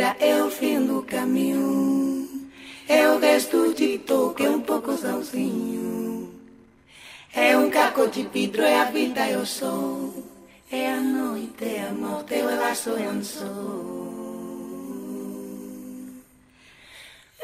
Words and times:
é 0.00 0.42
o 0.42 0.50
fim 0.50 0.84
do 0.86 1.02
caminho. 1.02 2.28
É 2.88 3.08
o 3.10 3.18
resto 3.18 3.74
de 3.74 3.98
toque, 3.98 4.46
é 4.46 4.50
um 4.50 4.60
pouco 4.60 4.96
sozinho. 4.96 6.32
É 7.34 7.56
um 7.56 7.68
caco 7.70 8.08
de 8.08 8.22
vidro, 8.22 8.62
é 8.62 8.80
a 8.80 8.84
vida, 8.84 9.26
é 9.26 9.36
o 9.36 9.44
sol. 9.44 10.14
É 10.70 10.92
a 10.92 11.00
noite, 11.00 11.64
é 11.64 11.86
a 11.88 11.92
morte, 11.92 12.34
é 12.34 12.44
o 12.44 12.56
laço, 12.56 12.90
é 12.90 13.08
um 13.08 13.22
sol. 13.22 14.08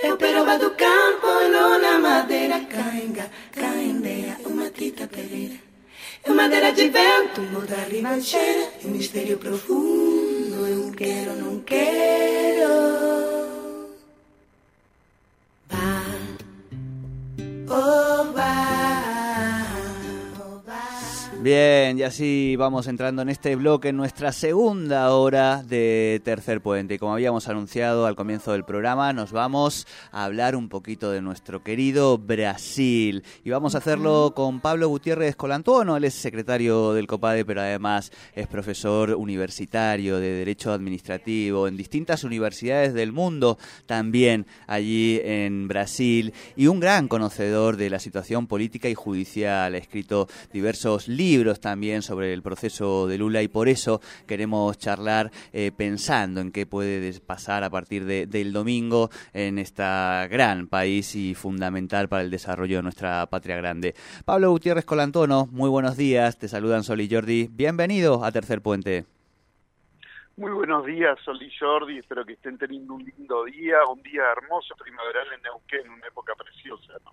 Eu 0.02 0.16
peroba 0.16 0.58
do 0.58 0.70
campo, 0.72 1.26
lona, 1.26 1.98
madeira, 1.98 2.60
cainga, 2.60 3.30
caindeia, 3.52 4.36
uma 4.44 4.68
tita 4.70 5.06
pereira. 5.06 5.54
É 6.22 6.30
madeira 6.30 6.72
de 6.72 6.88
vento, 6.88 7.40
muda 7.52 7.74
a 7.76 7.88
ribanceira, 7.88 8.70
é 8.82 8.86
um 8.86 8.90
mistério 8.90 9.38
profundo, 9.38 10.66
eu 10.66 10.92
quero, 10.92 11.36
não 11.36 11.60
quero. 11.60 12.43
Bien, 21.44 21.98
y 21.98 22.02
así 22.02 22.56
vamos 22.56 22.86
entrando 22.86 23.20
en 23.20 23.28
este 23.28 23.54
bloque, 23.54 23.90
en 23.90 23.98
nuestra 23.98 24.32
segunda 24.32 25.10
hora 25.10 25.62
de 25.62 26.22
Tercer 26.24 26.62
Puente. 26.62 26.94
Y 26.94 26.98
como 26.98 27.12
habíamos 27.12 27.48
anunciado 27.48 28.06
al 28.06 28.16
comienzo 28.16 28.52
del 28.52 28.64
programa, 28.64 29.12
nos 29.12 29.30
vamos 29.30 29.86
a 30.10 30.24
hablar 30.24 30.56
un 30.56 30.70
poquito 30.70 31.10
de 31.10 31.20
nuestro 31.20 31.62
querido 31.62 32.16
Brasil. 32.16 33.24
Y 33.44 33.50
vamos 33.50 33.74
a 33.74 33.78
hacerlo 33.78 34.32
con 34.34 34.60
Pablo 34.60 34.88
Gutiérrez 34.88 35.36
Colantuono, 35.36 35.98
él 35.98 36.04
es 36.04 36.14
secretario 36.14 36.94
del 36.94 37.06
COPADE, 37.06 37.44
pero 37.44 37.60
además 37.60 38.10
es 38.34 38.46
profesor 38.46 39.10
universitario 39.10 40.20
de 40.20 40.30
Derecho 40.30 40.72
Administrativo 40.72 41.68
en 41.68 41.76
distintas 41.76 42.24
universidades 42.24 42.94
del 42.94 43.12
mundo, 43.12 43.58
también 43.84 44.46
allí 44.66 45.20
en 45.22 45.68
Brasil, 45.68 46.32
y 46.56 46.68
un 46.68 46.80
gran 46.80 47.06
conocedor 47.06 47.76
de 47.76 47.90
la 47.90 47.98
situación 47.98 48.46
política 48.46 48.88
y 48.88 48.94
judicial. 48.94 49.74
Ha 49.74 49.76
escrito 49.76 50.26
diversos 50.50 51.06
libros 51.06 51.33
también 51.60 52.02
sobre 52.02 52.32
el 52.32 52.42
proceso 52.42 53.06
de 53.08 53.18
Lula 53.18 53.42
y 53.42 53.48
por 53.48 53.68
eso 53.68 54.00
queremos 54.26 54.78
charlar 54.78 55.30
eh, 55.52 55.72
pensando 55.76 56.40
en 56.40 56.52
qué 56.52 56.64
puede 56.64 57.18
pasar 57.20 57.64
a 57.64 57.70
partir 57.70 58.04
de- 58.04 58.26
del 58.26 58.52
domingo 58.52 59.10
en 59.32 59.58
este 59.58 59.82
gran 59.82 60.68
país 60.68 61.14
y 61.16 61.34
fundamental 61.34 62.08
para 62.08 62.22
el 62.22 62.30
desarrollo 62.30 62.76
de 62.76 62.82
nuestra 62.84 63.26
patria 63.26 63.56
grande. 63.56 63.94
Pablo 64.24 64.50
Gutiérrez 64.50 64.84
Colantono, 64.84 65.46
muy 65.50 65.68
buenos 65.68 65.96
días, 65.96 66.38
te 66.38 66.46
saludan 66.48 66.84
Sol 66.84 67.00
y 67.00 67.08
Jordi. 67.12 67.48
Bienvenido 67.50 68.24
a 68.24 68.30
Tercer 68.30 68.62
Puente. 68.62 69.04
Muy 70.36 70.50
buenos 70.52 70.84
días, 70.86 71.16
Sol 71.24 71.40
y 71.42 71.50
Jordi. 71.58 71.98
Espero 71.98 72.24
que 72.24 72.32
estén 72.34 72.58
teniendo 72.58 72.94
un 72.94 73.04
lindo 73.04 73.44
día, 73.44 73.76
un 73.92 74.02
día 74.02 74.22
hermoso 74.36 74.74
primaveral 74.76 75.26
en 75.34 75.42
Neuquén, 75.42 75.88
una 75.90 76.06
época 76.06 76.32
preciosa. 76.36 76.92
¿no? 77.04 77.12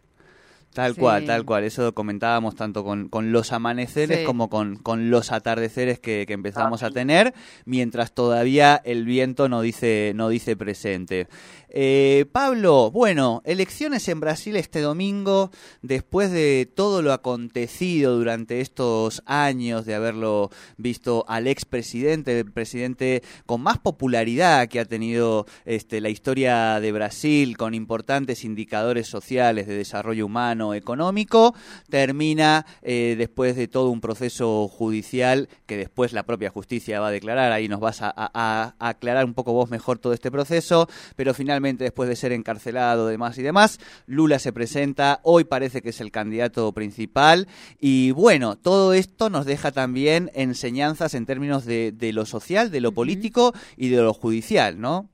Tal 0.74 0.94
Sí. 0.96 1.02
cual, 1.02 1.26
tal 1.26 1.46
cual. 1.46 1.64
Eso 1.66 1.94
comentábamos 1.94 2.56
tanto 2.56 2.84
con, 2.84 3.10
con 3.10 3.32
los 3.32 3.52
amaneceres 3.52 4.20
Sí. 4.20 4.24
como 4.26 4.50
con, 4.50 4.78
con 4.78 5.10
los 5.10 5.32
atardeceres 5.32 6.00
que, 6.00 6.26
que 6.26 6.34
empezamos 6.34 6.84
Ah, 6.84 6.88
a 6.88 6.92
tener, 6.92 7.34
mientras 7.66 8.14
todavía 8.14 8.82
el 8.86 9.06
viento 9.06 9.50
no 9.50 9.62
dice, 9.62 10.14
no 10.16 10.30
dice 10.30 10.56
presente. 10.56 11.28
Eh, 11.74 12.26
Pablo, 12.34 12.92
bueno, 12.92 13.42
elecciones 13.46 14.08
en 14.10 14.20
Brasil 14.20 14.58
este 14.58 14.82
domingo, 14.82 15.52
después 15.82 16.30
de 16.30 16.70
todo 16.74 17.02
lo 17.02 17.14
acontecido 17.14 18.18
durante 18.18 18.60
estos 18.60 19.24
años, 19.26 19.86
de 19.86 19.96
haberlo 19.96 20.50
visto 20.78 21.24
al 21.30 21.48
expresidente, 21.48 22.38
el 22.40 22.52
presidente 22.52 23.24
con 23.46 23.62
más 23.62 23.78
popularidad 23.78 24.68
que 24.68 24.82
ha 24.82 24.86
tenido 24.86 25.46
este, 25.66 26.02
la 26.02 26.10
historia 26.10 26.80
de 26.82 26.92
Brasil, 26.92 27.56
con 27.56 27.74
importantes 27.74 28.44
indicadores 28.44 29.08
sociales 29.08 29.66
de 29.68 29.76
desarrollo 29.76 30.26
humano, 30.26 30.61
económico, 30.74 31.54
termina 31.90 32.66
eh, 32.82 33.16
después 33.18 33.56
de 33.56 33.68
todo 33.68 33.90
un 33.90 34.02
proceso 34.02 34.68
judicial 34.68 35.50
que 35.66 35.78
después 35.78 36.14
la 36.14 36.24
propia 36.24 36.50
justicia 36.50 37.00
va 37.00 37.08
a 37.08 37.12
declarar, 37.12 37.52
ahí 37.52 37.68
nos 37.68 37.80
vas 37.80 38.02
a, 38.02 38.14
a- 38.16 38.76
a 38.80 38.88
aclarar 38.90 39.26
un 39.26 39.34
poco 39.34 39.54
vos 39.54 39.70
mejor 39.70 40.00
todo 40.00 40.14
este 40.14 40.32
proceso, 40.32 40.88
pero 41.16 41.34
finalmente 41.34 41.84
después 41.84 42.08
de 42.08 42.16
ser 42.16 42.32
encarcelado, 42.32 43.08
demás 43.08 43.38
y 43.38 43.42
demás, 43.42 43.80
Lula 44.06 44.40
se 44.40 44.54
presenta, 44.54 45.20
hoy 45.24 45.44
parece 45.44 45.82
que 45.82 45.90
es 45.90 46.00
el 46.02 46.12
candidato 46.12 46.72
principal 46.72 47.48
y 47.80 48.12
bueno, 48.12 48.56
todo 48.56 48.94
esto 48.94 49.30
nos 49.30 49.46
deja 49.46 49.72
también 49.72 50.32
enseñanzas 50.34 51.14
en 51.14 51.26
términos 51.26 51.66
de, 51.66 51.92
de 51.92 52.14
lo 52.14 52.26
social, 52.26 52.72
de 52.72 52.82
lo 52.82 52.92
político 52.92 53.54
y 53.78 53.90
de 53.90 54.02
lo 54.02 54.14
judicial, 54.14 54.80
¿no? 54.80 55.10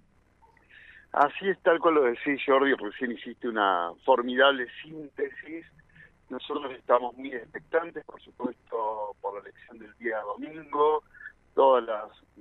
Así 1.12 1.50
es 1.50 1.60
tal 1.64 1.80
cual 1.80 1.96
lo 1.96 2.04
decís, 2.04 2.42
Jordi. 2.46 2.74
Recién 2.74 3.12
hiciste 3.12 3.48
una 3.48 3.92
formidable 4.06 4.68
síntesis. 4.84 5.66
Nosotros 6.30 6.72
estamos 6.74 7.16
muy 7.16 7.34
expectantes, 7.34 8.04
por 8.06 8.22
supuesto, 8.22 9.16
por 9.22 9.36
la 9.36 9.40
elección 9.42 9.80
del 9.80 9.98
día 9.98 10.20
domingo. 10.20 11.04
Todos 11.54 11.84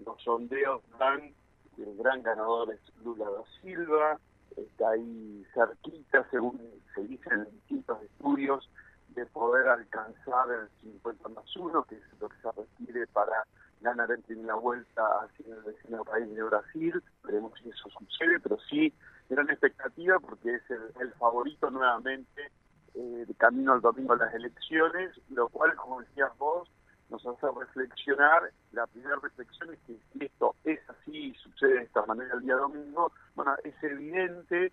los 0.05 0.23
sondeos 0.23 0.83
dan 0.99 1.33
el 1.79 1.97
gran 1.97 2.23
ganador 2.23 2.73
es 2.73 2.81
Lula 3.05 3.27
da 3.27 3.43
Silva. 3.61 4.19
Está 4.57 4.91
ahí 4.91 5.45
cerquita, 5.53 6.27
según 6.31 6.61
se 6.95 7.03
dice 7.03 7.29
en 7.31 7.45
distintos 7.45 8.03
estudios, 8.03 8.69
de 9.11 9.27
poder 9.27 9.69
alcanzar 9.69 10.51
el 10.51 10.69
50 10.81 11.29
más 11.29 11.57
1, 11.57 11.85
que 11.85 11.97
es 11.97 12.03
lo 12.21 12.29
que 12.29 12.37
se 12.37 12.51
requiere 12.53 13.07
para 13.09 13.45
ganar 13.81 14.11
en 14.11 14.23
primera 14.23 14.55
vuelta 14.55 15.03
hacia 15.21 15.55
el 15.55 15.63
vecino 15.63 16.05
país 16.05 16.35
de 16.35 16.43
Brasil. 16.43 17.03
Veremos 17.25 17.53
si 17.63 17.69
eso 17.69 17.89
sucede, 17.91 18.41
pero 18.41 18.59
sí, 18.69 18.93
gran 19.29 19.49
expectativa 19.51 20.19
porque 20.19 20.55
es 20.55 20.71
el, 20.71 20.83
el 21.01 21.13
favorito 21.15 21.71
nuevamente 21.71 22.51
eh, 22.95 23.25
de 23.27 23.35
camino 23.35 23.75
al 23.75 23.81
domingo 23.81 24.15
a 24.15 24.17
las 24.17 24.33
elecciones, 24.35 25.13
lo 25.29 25.49
cual, 25.49 25.75
como 25.77 26.01
decías 26.01 26.31
vos, 26.39 26.69
nos 27.11 27.25
hace 27.27 27.47
reflexionar. 27.59 28.51
La 28.73 28.87
primera 28.87 29.17
reflexión 29.23 29.73
es 29.75 29.79
que 29.87 29.99
si 30.13 30.25
esto 30.25 30.55
es 30.65 30.81
así 30.89 31.27
y 31.29 31.35
sucede 31.35 31.75
de 31.75 31.83
esta 31.83 32.05
manera 32.07 32.35
el 32.35 32.41
día 32.41 32.57
domingo, 32.57 33.13
bueno, 33.35 33.55
es 33.65 33.75
evidente 33.83 34.73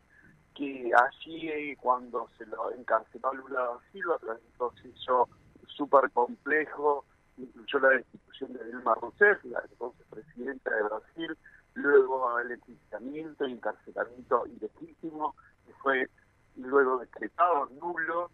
que 0.55 0.91
allí 0.95 1.49
eh, 1.49 1.77
cuando 1.81 2.29
se 2.37 2.45
lo 2.45 2.71
encarceló 2.71 3.29
a 3.29 3.33
Lula 3.33 3.59
da 3.59 3.79
Silva, 3.91 4.17
tras 4.19 4.37
un 4.37 4.57
proceso 4.57 5.29
súper 5.67 6.11
complejo, 6.11 7.05
incluyó 7.37 7.79
la 7.79 7.89
destitución 7.89 8.53
de 8.53 8.65
Dilma 8.65 8.95
Rousseff, 8.95 9.43
la 9.45 9.63
entonces 9.69 10.05
presidenta 10.09 10.75
de 10.75 10.83
Brasil, 10.83 11.37
luego 11.75 12.39
el 12.39 12.51
enjuiciamiento 12.51 13.45
encarcelamiento 13.45 14.45
ilegítimo, 14.47 15.35
que 15.65 15.73
fue 15.81 16.09
luego 16.55 16.99
decretado 16.99 17.67
nulo 17.79 18.29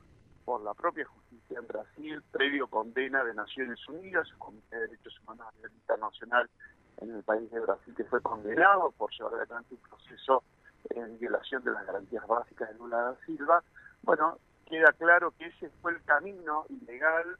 por 0.45 0.61
la 0.61 0.73
propia 0.73 1.05
justicia 1.05 1.59
en 1.59 1.67
Brasil, 1.67 2.23
previo 2.31 2.67
condena 2.67 3.23
de 3.23 3.33
Naciones 3.33 3.79
Unidas, 3.88 4.27
el 4.31 4.38
Comité 4.38 4.75
de 4.75 4.88
Derechos 4.88 5.19
Humanos 5.21 5.47
a 5.47 5.55
nivel 5.55 5.71
internacional 5.73 6.49
en 6.97 7.15
el 7.15 7.23
país 7.23 7.49
de 7.51 7.59
Brasil, 7.59 7.93
que 7.95 8.03
fue 8.05 8.21
condenado 8.21 8.91
por 8.97 9.11
llevar 9.11 9.35
adelante 9.35 9.75
un 9.75 9.81
proceso 9.81 10.43
en 10.89 11.19
violación 11.19 11.63
de 11.63 11.71
las 11.71 11.85
garantías 11.85 12.25
básicas 12.27 12.69
de 12.69 12.77
Lula 12.77 12.97
da 12.97 13.15
Silva. 13.25 13.63
Bueno, 14.01 14.39
queda 14.65 14.91
claro 14.93 15.31
que 15.38 15.47
ese 15.47 15.69
fue 15.81 15.93
el 15.93 16.03
camino 16.03 16.65
ilegal 16.69 17.38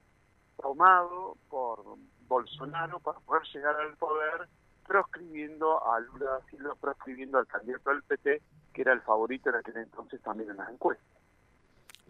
tomado 0.62 1.38
por 1.50 1.84
Bolsonaro 2.28 3.00
para 3.00 3.20
poder 3.20 3.44
llegar 3.54 3.76
al 3.76 3.96
poder, 3.98 4.48
proscribiendo 4.86 5.84
a 5.86 6.00
Lula 6.00 6.40
proscribiendo 6.80 7.38
al 7.38 7.48
candidato 7.48 7.90
del 7.90 8.04
PT, 8.04 8.42
que 8.74 8.82
era 8.82 8.94
el 8.94 9.02
favorito 9.02 9.50
en 9.50 9.56
aquel 9.56 9.78
entonces 9.78 10.22
también 10.22 10.50
en 10.52 10.58
las 10.58 10.70
encuestas. 10.70 11.09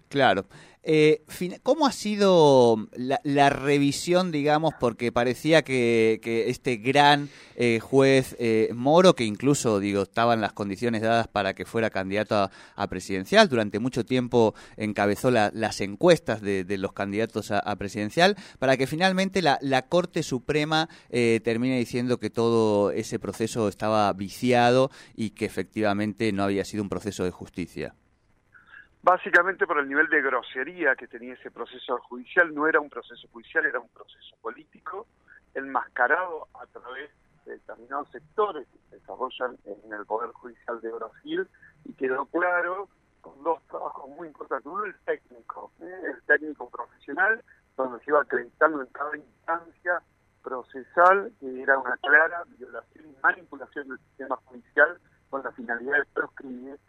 Claro. 0.10 0.48
Eh, 0.82 1.24
¿Cómo 1.62 1.86
ha 1.86 1.92
sido 1.92 2.88
la, 2.96 3.50
revisión, 3.50 4.32
digamos, 4.32 4.74
porque 4.80 5.12
parecía 5.12 5.62
que, 5.62 6.20
este 6.48 6.78
gran 6.78 7.30
eh, 7.56 7.80
juez 7.80 8.36
eh, 8.40 8.70
Moro, 8.74 9.14
que 9.14 9.26
incluso, 9.26 9.80
digo, 9.80 10.04
estaban 10.04 10.42
las 10.42 10.54
condiciones 10.54 11.02
dadas 11.04 11.28
para 11.28 11.54
que 11.54 11.66
fuera 11.66 11.92
candidato 11.92 12.50
a, 12.76 12.88
presidencial, 12.88 13.50
durante 13.50 13.78
mucho 13.78 14.04
tiempo 14.04 14.56
encabezó 14.78 15.30
la- 15.30 15.52
las 15.54 15.80
encuestas 15.82 16.42
de, 16.42 16.66
los 16.80 16.94
candidatos 16.94 17.52
a, 17.52 17.60
a 17.60 17.76
presidencial, 17.76 18.36
para 18.58 18.76
que 18.78 18.88
finalmente 18.88 19.44
la, 19.44 19.60
la 19.62 19.84
Corte 19.84 20.24
Suprema 20.24 20.90
eh, 21.10 21.40
termine 21.44 21.78
diciendo 21.78 22.20
que 22.20 22.32
todo 22.32 22.90
ese 22.92 23.20
proceso 23.20 23.68
estaba 23.68 24.12
viciado 24.14 24.90
y 25.16 25.32
que 25.32 25.46
efectivamente 25.46 26.32
no 26.32 26.44
había 26.44 26.66
sido 26.66 26.82
un 26.82 26.90
proceso 26.90 27.26
de 27.26 27.32
justicia? 27.32 27.94
Básicamente 29.02 29.66
por 29.66 29.80
el 29.80 29.88
nivel 29.88 30.08
de 30.10 30.22
grosería 30.22 30.96
que 30.96 31.08
tenía 31.08 31.34
ese 31.34 31.52
proceso 31.52 31.98
judicial, 32.00 32.54
no 32.54 32.68
era 32.68 32.80
un 32.80 32.90
proceso 32.90 33.28
judicial, 33.32 33.66
era 33.66 33.80
un 33.80 33.88
proceso 33.90 34.36
político, 34.42 35.08
enmascarado 35.54 36.48
a 36.54 36.66
través 36.68 37.10
de 37.46 37.54
determinados 37.54 38.10
sectores 38.12 38.68
que 38.68 38.78
se 38.90 38.96
desarrollan 38.98 39.58
en 39.66 39.94
el 39.94 40.06
Poder 40.06 40.32
Judicial 40.32 40.82
de 40.82 40.92
Brasil, 40.92 41.48
y 41.86 41.94
quedó 41.94 42.26
claro 42.26 42.90
con 43.22 43.42
dos 43.44 43.62
trabajos 43.68 44.10
muy 44.10 44.28
importantes. 44.28 44.66
Uno, 44.66 44.84
el 44.84 44.96
técnico, 45.06 45.72
¿eh? 45.82 46.02
el 46.14 46.22
técnico 46.24 46.70
profesional, 46.70 47.42
donde 47.78 48.04
se 48.04 48.12
iba 48.12 48.22
acreditando 48.22 48.82
en 48.82 48.88
cada 48.88 49.16
instancia 49.16 50.02
procesal 50.44 51.32
que 51.40 51.62
era 51.62 51.78
una 51.78 51.98
clara 51.98 52.44
violación 52.58 53.06
y 53.06 53.22
manipulación 53.22 53.88
del 53.90 54.00
sistema 54.00 54.36
judicial 54.46 55.00
con 55.30 55.44
la 55.44 55.52
finalidad 55.52 55.98
de 55.98 56.06
proscribir 56.14 56.80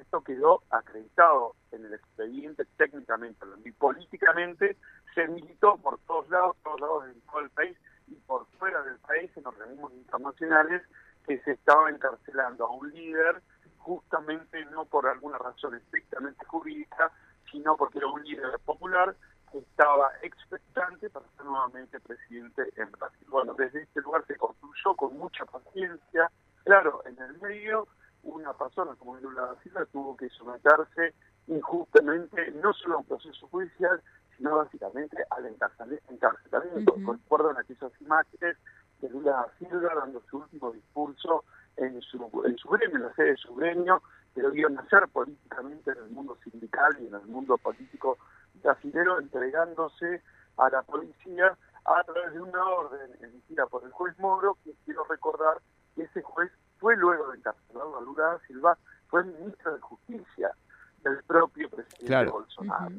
Esto 0.00 0.22
quedó 0.22 0.62
acreditado 0.70 1.54
en 1.72 1.84
el 1.84 1.94
expediente 1.94 2.64
técnicamente 2.76 3.44
y 3.64 3.72
políticamente 3.72 4.76
se 5.14 5.28
militó 5.28 5.76
por 5.76 5.98
todos 6.00 6.28
lados, 6.30 6.56
todos 6.62 6.80
lados 6.80 7.06
de 7.06 7.14
todo 7.30 7.40
el 7.40 7.50
país 7.50 7.76
y 8.08 8.14
por 8.14 8.46
fuera 8.58 8.82
del 8.82 8.98
país 8.98 9.30
en 9.36 9.46
organismos 9.46 9.92
internacionales 9.92 10.82
que 11.26 11.38
se 11.40 11.52
estaba 11.52 11.90
encarcelando 11.90 12.66
a 12.66 12.70
un 12.70 12.90
líder 12.90 13.42
justamente 13.78 14.64
no 14.66 14.84
por 14.84 15.06
alguna 15.06 15.38
razón 15.38 15.74
estrictamente 15.74 16.44
jurídica, 16.46 17.10
sino 17.50 17.76
porque 17.76 17.98
era 17.98 18.08
un 18.08 18.22
líder 18.22 18.58
popular 18.64 19.14
que 19.50 19.58
estaba 19.58 20.12
expectante 20.22 21.10
para 21.10 21.26
ser 21.36 21.44
nuevamente 21.44 21.98
presidente 22.00 22.62
en 22.76 22.90
Brasil. 22.92 23.26
Bueno, 23.28 23.54
desde 23.54 23.82
este 23.82 24.00
lugar 24.00 24.24
se 24.26 24.36
construyó 24.36 24.94
con 24.94 25.16
mucha 25.18 25.44
paciencia. 25.44 26.30
Claro, 26.64 27.02
en 27.06 27.18
el 27.18 27.38
medio 27.40 27.88
una 28.22 28.52
persona 28.52 28.94
como 28.96 29.16
Lula 29.16 29.42
da 29.42 29.62
Silva 29.62 29.86
tuvo 29.86 30.16
que 30.16 30.28
someterse 30.30 31.14
injustamente 31.46 32.50
no 32.62 32.72
solo 32.72 32.96
a 32.96 32.98
un 32.98 33.04
proceso 33.04 33.48
judicial, 33.48 34.00
sino 34.36 34.56
básicamente 34.56 35.24
al 35.30 35.46
encarcelamiento. 35.46 36.94
Recuerdan 36.96 37.58
aquellas 37.58 37.92
imágenes 38.00 38.56
de 39.00 39.08
Lula 39.08 39.32
da 39.32 39.52
Silva 39.58 39.94
dando 39.94 40.22
su 40.28 40.38
último 40.38 40.70
discurso 40.72 41.44
en 41.76 42.00
su, 42.02 42.30
en 42.44 42.56
su 42.58 42.68
gremio, 42.68 42.96
en 42.96 43.02
la 43.02 43.14
sede 43.14 43.30
de 43.30 43.36
su 43.36 43.54
gremio, 43.54 44.02
que 44.34 44.42
lo 44.42 44.50
vio 44.50 44.68
nacer 44.68 45.08
políticamente 45.08 45.90
en 45.92 45.98
el 45.98 46.10
mundo 46.10 46.36
sindical 46.44 46.96
y 47.00 47.06
en 47.06 47.14
el 47.14 47.26
mundo 47.26 47.56
político 47.58 48.18
brasilero, 48.62 49.18
entregándose 49.18 50.22
a 50.56 50.68
la 50.68 50.82
policía 50.82 51.56
a 51.84 52.04
través 52.04 52.34
de 52.34 52.40
una 52.40 52.64
orden 52.64 53.10
emitida 53.22 53.66
por 53.66 53.84
el 53.84 53.90
juez 53.90 54.16
Moro, 54.18 54.58
que 54.62 54.74
quiero 54.84 55.04
recordar 55.04 55.58
que 55.94 56.02
ese 56.02 56.22
juez 56.22 56.50
fue 56.78 56.96
luego 56.96 57.30
de 57.30 57.38
encarcelado 57.38 57.98
a 57.98 58.00
Lula 58.02 58.24
da 58.24 58.38
Silva, 58.46 58.78
fue 59.08 59.24
ministro 59.24 59.74
de 59.74 59.80
Justicia 59.80 60.50
del 61.02 61.22
presidente 62.10 62.30
Bolsonaro. 62.30 62.94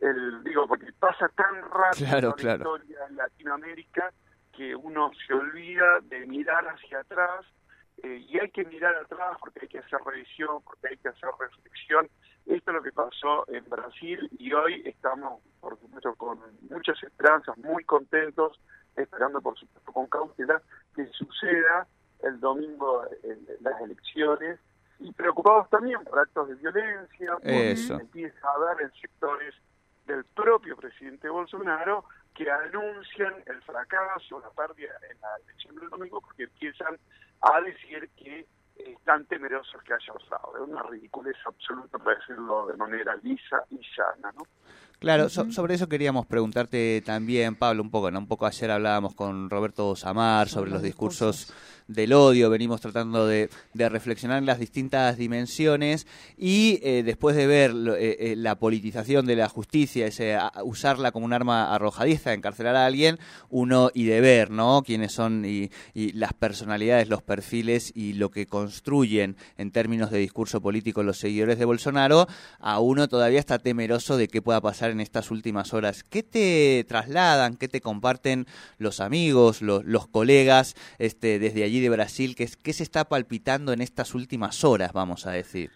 el, 0.00 0.44
digo, 0.44 0.66
porque 0.66 0.92
pasa 0.98 1.28
tan 1.28 1.62
rápido 1.70 2.34
la 2.42 2.54
historia 2.54 2.98
en 3.08 3.16
Latinoamérica 3.16 4.12
que 4.56 4.74
uno 4.74 5.10
se 5.26 5.34
olvida 5.34 6.00
de 6.02 6.26
mirar 6.26 6.66
hacia 6.66 7.00
atrás 7.00 7.46
eh, 8.02 8.24
y 8.28 8.38
hay 8.38 8.50
que 8.50 8.64
mirar 8.64 8.94
atrás 8.96 9.36
porque 9.40 9.60
hay 9.62 9.68
que 9.68 9.78
hacer 9.78 10.00
revisión, 10.04 10.62
porque 10.62 10.88
hay 10.88 10.96
que 10.96 11.08
hacer 11.08 11.30
reflexión. 11.38 12.08
Esto 12.46 12.70
es 12.70 12.74
lo 12.74 12.82
que 12.82 12.92
pasó 12.92 13.44
en 13.48 13.64
Brasil 13.68 14.28
y 14.38 14.52
hoy 14.52 14.82
estamos, 14.84 15.42
por 15.60 15.78
supuesto, 15.78 16.14
con 16.14 16.40
muchas 16.70 17.02
esperanzas, 17.02 17.56
muy 17.58 17.84
contentos, 17.84 18.58
esperando, 18.96 19.40
por 19.40 19.58
supuesto, 19.58 19.92
con 19.92 20.06
cautela 20.06 20.62
que 20.94 21.06
suceda 21.08 21.86
el 22.22 22.40
domingo 22.40 23.04
en 23.22 23.46
las 23.60 23.80
elecciones 23.80 24.58
y 25.00 25.12
preocupados 25.12 25.68
también 25.70 26.02
por 26.04 26.18
actos 26.18 26.48
de 26.48 26.54
violencia, 26.56 27.32
porque 27.34 27.72
empieza 27.72 28.48
a 28.48 28.54
haber 28.54 28.86
en 28.86 28.92
sectores 29.00 29.54
del 30.06 30.24
propio 30.24 30.76
presidente 30.76 31.28
Bolsonaro 31.28 32.04
que 32.34 32.50
anuncian 32.50 33.34
el 33.46 33.60
fracaso, 33.62 34.40
la 34.40 34.50
pérdida 34.50 34.94
en 35.10 35.20
la 35.20 35.28
elección 35.44 35.76
del 35.76 35.90
domingo, 35.90 36.20
porque 36.20 36.44
empiezan 36.44 36.98
a 37.42 37.60
decir 37.60 38.08
que 38.16 38.46
están 38.76 39.24
temerosos 39.26 39.82
que 39.82 39.92
haya 39.92 40.12
pasado. 40.12 40.52
Es 40.56 40.68
una 40.68 40.82
ridiculez 40.84 41.36
absoluta, 41.44 41.98
para 41.98 42.16
decirlo 42.18 42.66
de 42.66 42.76
manera 42.76 43.16
lisa 43.22 43.64
y 43.70 43.80
llana, 43.96 44.32
¿no? 44.36 44.44
Claro, 45.00 45.28
sobre 45.28 45.74
eso 45.74 45.88
queríamos 45.88 46.26
preguntarte 46.26 47.02
también, 47.06 47.54
Pablo, 47.54 47.82
un 47.82 47.90
poco, 47.90 48.10
¿no? 48.10 48.18
Un 48.18 48.26
poco 48.26 48.46
ayer 48.46 48.70
hablábamos 48.70 49.14
con 49.14 49.48
Roberto 49.48 49.94
Samar 49.94 50.48
sobre 50.48 50.70
los 50.70 50.82
discursos 50.82 51.54
del 51.88 52.12
odio, 52.12 52.50
venimos 52.50 52.82
tratando 52.82 53.26
de, 53.26 53.48
reflexionar 53.74 54.38
en 54.38 54.46
las 54.46 54.58
distintas 54.58 55.16
dimensiones 55.16 56.06
y 56.36 56.78
eh, 56.82 57.02
después 57.02 57.34
de 57.34 57.46
ver 57.46 57.72
eh, 57.98 58.16
eh, 58.20 58.34
la 58.36 58.58
politización 58.58 59.24
de 59.24 59.36
la 59.36 59.48
justicia, 59.48 60.06
ese, 60.06 60.38
usarla 60.62 61.10
como 61.12 61.24
un 61.24 61.32
arma 61.32 61.74
arrojadiza, 61.74 62.34
encarcelar 62.34 62.76
a 62.76 62.84
alguien, 62.84 63.18
uno 63.48 63.90
y 63.94 64.04
de 64.04 64.20
ver, 64.20 64.50
¿no? 64.50 64.82
Quiénes 64.84 65.12
son 65.12 65.44
y, 65.46 65.70
y 65.94 66.12
las 66.12 66.34
personalidades, 66.34 67.08
los 67.08 67.22
perfiles 67.22 67.90
y 67.94 68.12
lo 68.12 68.30
que 68.30 68.46
construyen 68.46 69.36
en 69.56 69.70
términos 69.70 70.10
de 70.10 70.18
discurso 70.18 70.60
político 70.60 71.02
los 71.02 71.18
seguidores 71.18 71.58
de 71.58 71.64
Bolsonaro, 71.64 72.28
a 72.58 72.80
uno 72.80 73.08
todavía 73.08 73.40
está 73.40 73.58
temeroso 73.58 74.18
de 74.18 74.28
qué 74.28 74.42
pueda 74.42 74.60
pasar 74.60 74.90
en 74.90 75.00
estas 75.00 75.30
últimas 75.30 75.72
horas. 75.72 76.02
¿Qué 76.02 76.22
te 76.22 76.84
trasladan, 76.86 77.56
qué 77.56 77.68
te 77.68 77.80
comparten 77.80 78.46
los 78.76 79.00
amigos, 79.00 79.62
los, 79.62 79.84
los 79.84 80.06
colegas 80.06 80.76
este, 80.98 81.38
desde 81.38 81.64
allí? 81.64 81.77
De 81.80 81.90
Brasil, 81.90 82.34
¿qué, 82.36 82.48
qué 82.62 82.72
se 82.72 82.82
está 82.82 83.04
palpitando 83.04 83.72
en 83.72 83.80
estas 83.80 84.14
últimas 84.14 84.64
horas, 84.64 84.92
vamos 84.92 85.26
a 85.26 85.32
decir? 85.32 85.70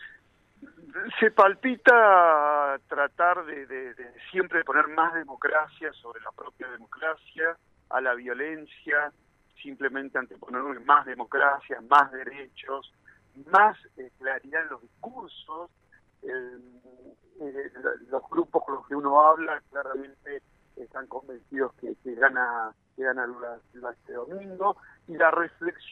Se 1.19 1.31
palpita 1.31 2.79
tratar 2.89 3.45
de, 3.47 3.95
siempre 4.31 4.65
poner 4.65 4.89
más 4.89 5.15
democracia 5.15 5.93
sobre 5.95 6.21
la 6.21 6.31
propia 6.33 6.69
democracia, 6.69 7.57
a 7.91 8.01
la 8.01 8.15
violencia, 8.15 9.13
simplemente 9.63 10.19
anteponer 10.19 10.63
más 10.81 11.05
democracia, 11.07 11.81
más 11.89 12.11
derechos, 12.13 12.93
más 13.51 13.77
eh, 13.97 14.11
claridad 14.19 14.63
en 14.63 14.69
los 14.69 14.83
discursos. 14.83 15.71
Eh, 16.23 16.59
los 18.11 18.23
grupos 18.31 18.65
con 18.65 18.75
los 18.77 18.87
que 18.87 18.95
uno 18.95 19.21
habla 19.21 19.61
claramente 19.71 20.43
están 20.77 21.07
convencidos 21.07 21.73
que, 21.75 21.95
que 22.05 22.15
que 22.97 23.03
gana 23.03 23.27
Lula 23.27 23.59
este 23.93 24.13
domingo 24.13 24.77
y 25.09 25.17
la 25.17 25.31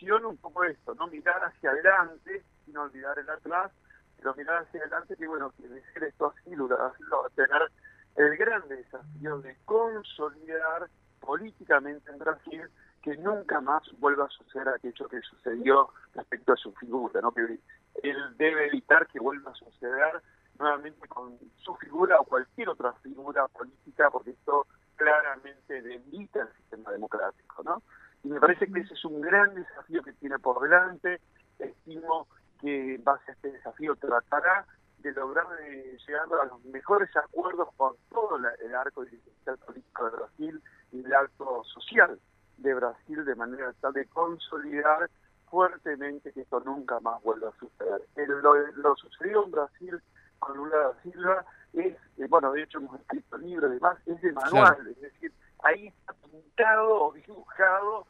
un 0.03 0.37
poco 0.39 0.65
esto, 0.65 0.95
no 0.95 1.07
mirar 1.09 1.43
hacia 1.45 1.71
adelante, 1.71 2.43
sino 2.65 2.83
olvidar 2.83 3.19
el 3.19 3.29
atrás, 3.29 3.71
pero 4.17 4.35
mirar 4.35 4.63
hacia 4.63 4.81
adelante 4.81 5.17
que 5.17 5.27
bueno, 5.27 5.53
que 5.57 5.69
decir 5.69 6.05
esto 6.05 6.33
así, 6.37 6.55
a 6.55 7.29
tener 7.35 7.71
el 8.17 8.37
gran 8.37 8.67
desafío 8.69 9.39
de 9.41 9.57
consolidar 9.65 10.89
políticamente 11.21 12.11
en 12.11 12.19
Brasil 12.19 12.63
que 13.03 13.17
nunca 13.17 13.61
más 13.61 13.83
vuelva 13.99 14.27
a 14.27 14.29
suceder 14.29 14.69
aquello 14.69 15.09
que 15.09 15.21
sucedió 15.23 15.91
respecto 16.15 16.53
a 16.53 16.57
su 16.57 16.73
figura, 16.73 17.21
¿no? 17.21 17.33
que 17.33 17.59
él 18.03 18.37
debe 18.37 18.67
evitar 18.67 19.07
que 19.07 19.21
vuelva 19.21 19.53
a 19.53 19.55
suceder 19.55 20.23
nuevamente 20.59 21.09
con 21.09 21.39
su 21.57 21.75
figura 21.77 22.21
o 22.21 22.25
cualquier 22.25 22.69
otra 22.69 22.93
figura 23.03 23.49
política, 23.49 24.11
porque 24.11 24.31
esto 24.31 24.67
claramente 24.97 25.81
debilita 25.81 26.43
el 26.43 26.53
sistema 26.57 26.91
democrático, 26.91 27.63
¿no? 27.63 27.83
Y 28.31 28.33
me 28.33 28.39
parece 28.39 28.69
que 28.69 28.79
ese 28.79 28.95
es 28.95 29.05
un 29.05 29.21
gran 29.21 29.53
desafío 29.57 30.05
que 30.05 30.13
tiene 30.13 30.39
por 30.39 30.63
delante. 30.63 31.21
Estimo 31.59 32.29
que 32.61 32.95
en 32.95 33.03
base 33.03 33.29
a 33.29 33.35
este 33.35 33.51
desafío 33.51 33.97
tratará 33.97 34.65
de 34.99 35.11
lograr 35.11 35.47
eh, 35.63 35.97
llegar 36.07 36.29
a 36.41 36.45
los 36.45 36.65
mejores 36.67 37.11
acuerdos 37.17 37.71
con 37.77 37.97
todo 38.09 38.37
el 38.37 38.75
arco 38.77 39.05
dirigencial 39.05 39.59
político 39.59 40.05
de 40.05 40.17
Brasil 40.17 40.63
y 40.93 41.05
el 41.05 41.13
arco 41.13 41.65
social 41.65 42.21
de 42.59 42.73
Brasil 42.73 43.25
de 43.25 43.35
manera 43.35 43.73
tal 43.81 43.95
de 43.95 44.07
consolidar 44.07 45.11
fuertemente 45.51 46.33
que 46.33 46.43
esto 46.43 46.61
nunca 46.61 47.01
más 47.01 47.21
vuelva 47.25 47.49
a 47.49 47.59
suceder. 47.59 48.03
lo, 48.15 48.55
lo 48.55 48.95
sucedido 48.95 49.45
en 49.45 49.51
Brasil 49.51 50.01
con 50.39 50.57
Lula 50.57 50.77
da 50.77 51.03
Silva 51.03 51.45
es, 51.73 51.97
eh, 52.19 52.27
bueno, 52.29 52.53
de 52.53 52.63
hecho 52.63 52.79
hemos 52.79 53.01
escrito 53.01 53.39
libros 53.39 53.73
y 53.73 53.75
demás, 53.75 53.99
es 54.07 54.21
de 54.23 54.33
manual, 54.33 54.87
es 54.87 55.01
decir, 55.01 55.33
ahí 55.65 55.89
está 55.89 56.13
pintado 56.13 57.07
o 57.07 57.13
dibujado 57.13 58.07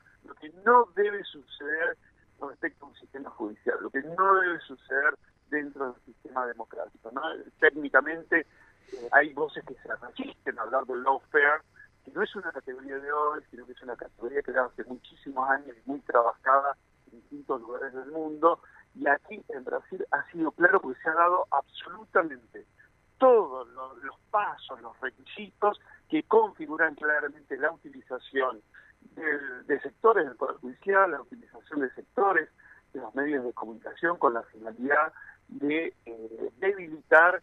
no 0.64 0.86
debe 0.94 1.22
suceder 1.24 1.96
con 2.38 2.50
respecto 2.50 2.84
a 2.84 2.88
un 2.88 2.94
sistema 2.96 3.30
judicial, 3.30 3.76
lo 3.80 3.90
que 3.90 4.02
no 4.02 4.34
debe 4.36 4.58
suceder 4.60 5.14
dentro 5.50 5.92
del 5.92 6.02
sistema 6.04 6.46
democrático. 6.46 7.10
¿no? 7.12 7.22
Técnicamente 7.58 8.46
eh, 8.92 9.08
hay 9.12 9.32
voces 9.34 9.64
que 9.64 9.74
se 9.74 9.94
resisten 9.96 10.58
a 10.58 10.62
hablar 10.62 10.86
del 10.86 11.02
lawfare, 11.02 11.62
que 12.04 12.10
no 12.12 12.22
es 12.22 12.34
una 12.34 12.50
categoría 12.50 12.98
de 12.98 13.12
hoy, 13.12 13.42
sino 13.50 13.66
que 13.66 13.72
es 13.72 13.82
una 13.82 13.96
categoría 13.96 14.42
que 14.42 14.52
hace 14.52 14.84
muchísimos 14.84 15.48
años 15.50 15.76
y 15.76 15.88
muy 15.88 16.00
trabajada 16.00 16.76
en 17.12 17.20
distintos 17.20 17.60
lugares 17.60 17.92
del 17.92 18.10
mundo, 18.10 18.60
y 18.94 19.06
aquí 19.06 19.44
en 19.48 19.64
Brasil 19.64 20.04
ha 20.10 20.24
sido 20.30 20.50
claro 20.52 20.80
porque 20.80 21.00
se 21.02 21.10
ha 21.10 21.14
dado 21.14 21.46
absolutamente 21.50 22.66
todos 23.18 23.68
los, 23.68 24.18
pasos, 24.30 24.80
los 24.80 24.98
requisitos 25.00 25.78
que 26.08 26.22
configuran 26.22 26.94
claramente 26.94 27.56
la 27.58 27.70
utilización 27.70 28.62
de, 29.66 29.80
sectores 29.80 30.26
del 30.26 30.36
Poder 30.36 30.56
Judicial, 30.56 31.10
la 31.10 31.20
utilización 31.20 31.80
de 31.80 31.90
sectores 31.90 32.48
de 32.92 33.00
los 33.00 33.14
medios 33.14 33.44
de 33.44 33.52
comunicación 33.52 34.16
con 34.18 34.34
la 34.34 34.42
finalidad 34.44 35.12
de 35.48 35.94
eh, 36.06 36.52
debilitar 36.58 37.42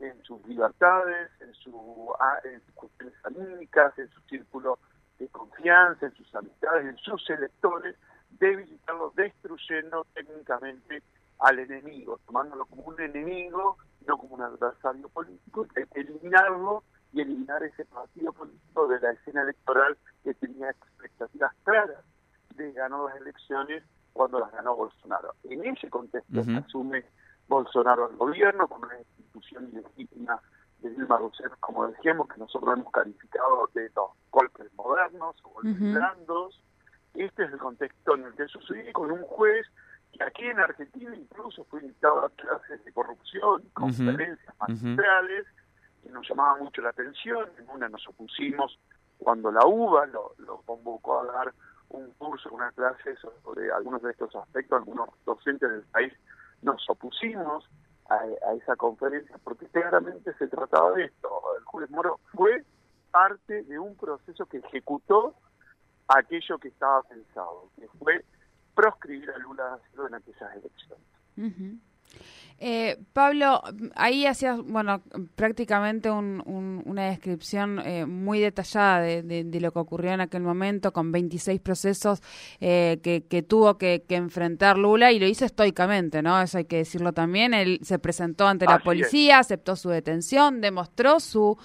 en 0.00 0.22
sus 0.22 0.46
libertades, 0.46 1.30
en, 1.40 1.54
su, 1.54 2.12
en 2.44 2.60
sus 2.64 2.74
cuestiones 2.74 3.14
anímicas, 3.24 3.98
en 3.98 4.10
su 4.10 4.20
círculo 4.22 4.78
de 5.18 5.28
confianza, 5.28 6.06
en 6.06 6.14
sus 6.14 6.34
amistades, 6.34 6.86
en 6.86 6.96
sus 6.98 7.28
electores, 7.30 7.96
debilitarlo 8.38 9.12
destruyendo 9.16 10.06
técnicamente 10.14 11.02
al 11.38 11.58
enemigo, 11.58 12.20
tomándolo 12.26 12.66
como 12.66 12.82
un 12.82 13.00
enemigo 13.00 13.78
no 14.06 14.18
como 14.18 14.36
un 14.36 14.42
adversario 14.42 15.08
político, 15.08 15.66
eliminarlo 15.94 16.84
y 17.16 17.22
eliminar 17.22 17.62
ese 17.62 17.86
partido 17.86 18.30
político 18.32 18.86
de 18.88 19.00
la 19.00 19.12
escena 19.12 19.42
electoral 19.42 19.96
que 20.22 20.34
tenía 20.34 20.68
expectativas 20.68 21.52
claras 21.64 22.04
de 22.56 22.72
ganar 22.72 23.00
las 23.00 23.16
elecciones 23.16 23.82
cuando 24.12 24.38
las 24.38 24.52
ganó 24.52 24.76
Bolsonaro. 24.76 25.34
En 25.44 25.64
ese 25.64 25.88
contexto 25.88 26.44
se 26.44 26.56
asume 26.56 27.04
Bolsonaro 27.48 28.06
al 28.06 28.16
gobierno 28.16 28.68
con 28.68 28.84
una 28.84 28.98
institución 28.98 29.70
ilegítima 29.72 30.38
de 30.80 30.90
Dilma 30.90 31.16
Rousseff, 31.16 31.52
como 31.60 31.88
decíamos, 31.88 32.28
que 32.28 32.38
nosotros 32.38 32.76
hemos 32.76 32.92
calificado 32.92 33.70
de 33.72 33.90
los 33.96 34.10
golpes 34.30 34.70
modernos 34.74 35.36
o 35.42 35.48
golpes 35.48 35.80
blandos. 35.80 36.62
Este 37.14 37.44
es 37.44 37.52
el 37.52 37.58
contexto 37.58 38.14
en 38.14 38.24
el 38.24 38.34
que 38.34 38.46
sucede 38.48 38.92
con 38.92 39.10
un 39.10 39.22
juez 39.22 39.66
que 40.12 40.22
aquí 40.22 40.44
en 40.44 40.60
Argentina 40.60 41.16
incluso 41.16 41.64
fue 41.64 41.80
invitado 41.80 42.26
a 42.26 42.30
clases 42.30 42.84
de 42.84 42.92
corrupción, 42.92 43.62
conferencias 43.72 44.54
magistrales, 44.60 45.46
nos 46.10 46.28
llamaba 46.28 46.56
mucho 46.58 46.82
la 46.82 46.90
atención. 46.90 47.48
En 47.58 47.68
una 47.68 47.88
nos 47.88 48.06
opusimos 48.08 48.78
cuando 49.18 49.50
la 49.50 49.66
UBA 49.66 50.06
lo, 50.06 50.62
convocó 50.64 51.20
a 51.20 51.26
dar 51.26 51.54
un 51.88 52.10
curso, 52.12 52.50
una 52.50 52.70
clase 52.72 53.16
sobre 53.42 53.70
algunos 53.72 54.02
de 54.02 54.10
estos 54.10 54.34
aspectos, 54.34 54.78
algunos 54.78 55.08
docentes 55.24 55.70
del 55.70 55.82
país 55.84 56.12
nos 56.62 56.88
opusimos 56.90 57.64
a, 58.08 58.52
esa 58.54 58.76
conferencia 58.76 59.36
porque 59.42 59.66
claramente 59.66 60.32
se 60.34 60.48
trataba 60.48 60.92
de 60.92 61.04
esto. 61.04 61.28
El 61.58 61.64
juez 61.64 61.90
Moro 61.90 62.20
fue 62.32 62.64
parte 63.10 63.62
de 63.62 63.78
un 63.78 63.96
proceso 63.96 64.46
que 64.46 64.58
ejecutó 64.58 65.34
aquello 66.08 66.58
que 66.58 66.68
estaba 66.68 67.02
pensado, 67.02 67.70
que 67.78 67.88
fue 67.98 68.24
proscribir 68.74 69.30
a 69.30 69.38
Lula 69.38 69.78
en 70.06 70.14
aquellas 70.14 70.54
elecciones. 70.54 71.06
Eh, 72.58 72.96
Pablo, 73.12 73.62
ahí 73.94 74.24
hacías, 74.24 74.58
bueno, 74.62 75.02
prácticamente 75.34 76.10
una 76.10 77.04
descripción 77.04 77.82
eh, 77.84 78.06
muy 78.06 78.40
detallada 78.40 79.00
de, 79.00 79.60
lo 79.60 79.72
que 79.72 79.78
ocurrió 79.78 80.12
en 80.12 80.22
aquel 80.22 80.42
momento, 80.42 80.92
con 80.92 81.12
26 81.12 81.60
procesos 81.60 82.22
eh, 82.60 82.98
que, 83.02 83.42
tuvo 83.42 83.76
que, 83.76 84.02
enfrentar 84.08 84.78
Lula 84.78 85.12
y 85.12 85.18
lo 85.18 85.26
hizo 85.26 85.44
estoicamente, 85.44 86.22
¿no? 86.22 86.40
Eso 86.40 86.56
hay 86.56 86.64
que 86.64 86.78
decirlo 86.78 87.12
también. 87.12 87.52
Él 87.52 87.78
se 87.82 87.98
presentó 87.98 88.46
ante 88.46 88.64
la 88.64 88.78
policía, 88.78 89.38
aceptó 89.38 89.76
su 89.76 89.90
detención, 89.90 90.62
demostró 90.62 91.20
su, 91.20 91.58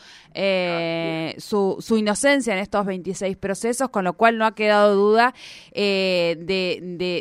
su, 1.37 1.77
su, 1.79 1.97
inocencia 1.97 2.53
en 2.53 2.59
estos 2.59 2.85
26 2.85 3.37
procesos, 3.37 3.89
con 3.89 4.03
lo 4.03 4.13
cual 4.13 4.37
no 4.37 4.45
ha 4.45 4.55
quedado 4.55 4.95
duda 4.95 5.33
de, 5.73 6.35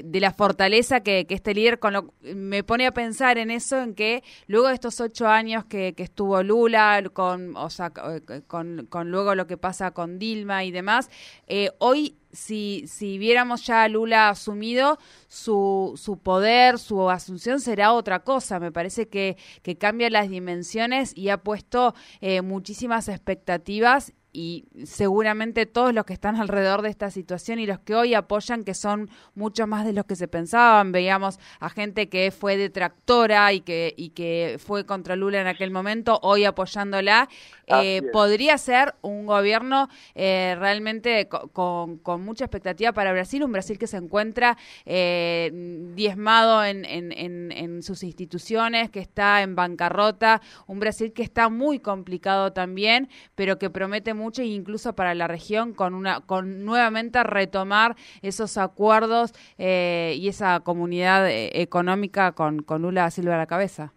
de, 0.05 0.21
la 0.21 0.33
fortaleza 0.33 1.01
que, 1.01 1.27
que 1.27 1.35
este 1.35 1.55
líder, 1.55 1.79
con 1.79 1.93
lo, 1.93 2.15
me 2.35 2.65
pone 2.65 2.87
a 2.87 2.93
pensar 2.93 3.39
en 3.39 3.51
eso 3.51 3.60
en 3.73 3.95
que 3.95 4.23
luego 4.47 4.69
de 4.69 4.75
estos 4.75 5.01
ocho 5.01 5.29
años 5.29 5.65
que, 5.65 5.95
estuvo 5.97 6.43
Lula, 6.43 7.03
con, 7.13 7.57
o 7.57 7.71
sea, 7.71 7.93
eh, 8.29 8.43
con, 8.47 8.89
luego 9.11 9.35
lo 9.35 9.47
que 9.47 9.57
pasa 9.57 9.91
con 9.93 10.19
Dilma 10.19 10.65
y 10.65 10.71
demás, 10.71 11.11
eh, 11.47 11.71
hoy 11.79 12.17
si, 12.33 12.85
si 12.87 13.19
viéramos 13.19 13.67
ya 13.67 13.85
a 13.85 13.89
Lula 13.89 14.29
asumido, 14.29 14.99
su, 15.29 15.95
su 15.97 16.19
poder, 16.19 16.79
su 16.79 17.11
asunción 17.11 17.61
será 17.61 17.93
otra 17.93 18.21
cosa. 18.21 18.61
Me 18.61 18.73
parece 18.73 19.09
que, 19.09 19.37
que 19.63 19.77
cambia 19.77 20.11
las 20.11 20.29
dimensiones 20.29 21.17
y 21.17 21.29
ha 21.29 21.39
puesto 21.39 21.95
eh, 22.21 22.43
muchísimas 22.43 23.09
expectativas 23.09 24.13
y 24.33 24.67
seguramente 24.85 25.67
todos 25.67 25.93
los 25.93 26.05
que 26.05 26.13
están 26.13 26.37
alrededor 26.37 26.83
de 26.83 26.89
esta 26.89 27.11
situación 27.11 27.59
y 27.59 27.67
los 27.67 27.81
que 27.81 27.95
hoy 27.95 28.15
apoyan, 28.15 28.65
que 28.65 28.75
son 28.75 29.11
mucho 29.35 29.67
más 29.67 29.85
de 29.85 29.93
los 29.93 30.05
que 30.05 30.17
se 30.17 30.29
pensaban, 30.29 30.93
veíamos 30.93 31.39
a 31.59 31.69
gente 31.69 32.09
que 32.09 32.31
fue 32.31 32.57
detractora 32.57 33.53
y 33.53 33.61
que, 33.61 33.95
y 33.97 34.11
que 34.11 34.59
fue 34.65 34.87
contra 34.87 35.17
Lula 35.17 35.41
en 35.41 35.47
aquel 35.47 35.71
momento, 35.71 36.21
hoy 36.23 36.45
apoyándola, 36.45 37.29
eh, 37.67 38.03
podría 38.13 38.59
ser 38.59 38.95
un 39.01 39.27
gobierno 39.27 39.89
eh, 40.15 40.57
realmente 40.59 41.29
con, 41.29 41.99
con, 41.99 42.21
mucha 42.25 42.45
expectativa 42.45 42.93
para 42.93 43.13
Brasil, 43.13 43.45
un 43.45 43.53
Brasil 43.53 43.79
que 43.79 43.87
se 43.87 43.97
encuentra 43.97 44.59
eh, 44.85 45.51
diezmado 45.95 46.65
en, 46.65 46.85
en, 46.85 47.13
en, 47.13 47.53
en 47.53 47.83
sus 47.83 48.03
instituciones, 48.03 48.91
que 48.91 48.99
está 48.99 49.43
en 49.43 49.55
bancarrota, 49.55 50.43
un 50.67 50.81
Brasil 50.81 51.13
que 51.13 51.23
está 51.23 51.49
muy 51.49 51.79
complicado 51.79 52.53
también, 52.53 53.09
pero 53.37 53.59
que 53.59 53.71
promete 53.71 54.15
mucho 54.21 54.43
incluso 54.43 54.95
para 54.95 55.15
la 55.15 55.27
región 55.27 55.75
con 55.75 55.95
una 55.95 56.21
con 56.21 56.65
nuevamente 56.65 57.23
retomar 57.25 57.97
esos 58.23 58.57
acuerdos 58.59 59.33
eh, 59.59 60.15
y 60.17 60.29
esa 60.29 60.61
comunidad 60.61 61.29
eh, 61.29 61.61
económica 61.61 62.33
con, 62.33 62.63
con 62.63 62.83
Lula 62.83 63.11
Silva 63.11 63.35
a 63.35 63.39
la 63.39 63.47
cabeza. 63.47 63.93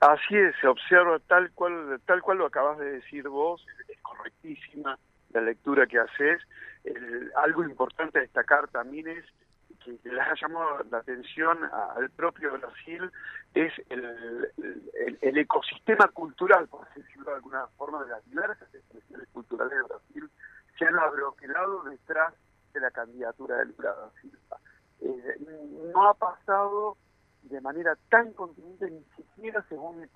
Así 0.00 0.36
es, 0.36 0.54
se 0.60 0.68
observa 0.68 1.18
tal 1.26 1.50
cual 1.52 2.00
tal 2.06 2.22
cual 2.22 2.38
lo 2.38 2.46
acabas 2.46 2.78
de 2.78 2.92
decir 2.92 3.28
vos, 3.28 3.66
es 3.88 4.00
correctísima 4.00 4.98
la 5.32 5.40
lectura 5.40 5.86
que 5.86 5.98
haces. 5.98 6.40
algo 7.44 7.64
importante 7.64 8.20
destacar 8.20 8.68
también 8.68 9.08
es 9.08 9.24
que 9.86 10.10
les 10.10 10.20
ha 10.20 10.34
llamado 10.34 10.84
la 10.90 10.98
atención 10.98 11.58
al 11.64 12.10
propio 12.10 12.52
Brasil 12.58 13.10
es 13.54 13.72
el, 13.88 14.52
el, 15.20 15.38
ecosistema 15.38 16.08
cultural, 16.08 16.66
por 16.68 16.88
decirlo 16.94 17.30
de 17.30 17.36
alguna 17.36 17.66
forma, 17.76 18.02
de 18.04 18.10
las 18.10 18.24
diversas 18.26 18.74
expresiones 18.74 19.28
culturales 19.28 19.78
de 19.78 19.84
Brasil, 19.84 20.30
se 20.78 20.86
han 20.86 20.98
abroquelado 20.98 21.84
detrás 21.84 22.34
de 22.74 22.80
la 22.80 22.90
candidatura 22.90 23.58
de 23.58 23.66
Lula 23.66 23.94
da 23.94 24.10
Silva. 24.20 24.58
Eh, 25.00 25.90
no 25.94 26.08
ha 26.08 26.14
pasado 26.14 26.96
de 27.42 27.60
manera 27.60 27.96
tan 28.10 28.32
contundente, 28.32 28.90
ni 28.90 29.04
siquiera 29.16 29.64
según 29.68 30.00
me 30.00 30.08